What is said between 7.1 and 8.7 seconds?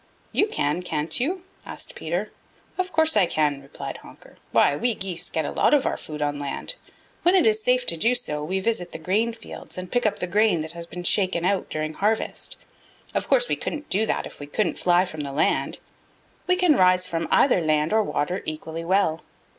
When it is safe to do so we